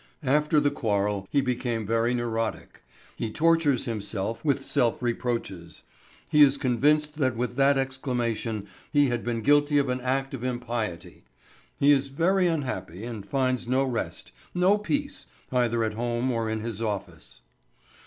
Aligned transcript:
After 0.25 0.59
the 0.59 0.71
quarrel 0.71 1.27
he 1.29 1.41
became 1.41 1.85
very 1.85 2.15
neurotic. 2.15 2.81
He 3.15 3.29
tortures 3.29 3.85
himself 3.85 4.43
with 4.43 4.65
self 4.65 4.99
reproaches; 5.03 5.83
he 6.27 6.41
is 6.41 6.57
convinced 6.57 7.19
that 7.19 7.35
with 7.35 7.55
that 7.57 7.77
exclamation 7.77 8.65
he 8.91 9.09
had 9.09 9.23
been 9.23 9.43
guilty 9.43 9.77
of 9.77 9.89
an 9.89 10.01
act 10.01 10.33
of 10.33 10.43
impiety; 10.43 11.23
he 11.79 11.91
is 11.91 12.07
very 12.07 12.47
unhappy 12.47 13.03
and 13.05 13.29
finds 13.29 13.67
no 13.67 13.83
rest, 13.83 14.31
no 14.55 14.75
peace, 14.75 15.27
either 15.51 15.83
at 15.83 15.93
home 15.93 16.31
or 16.31 16.49
in 16.49 16.61
his 16.61 16.81
office. 16.81 17.41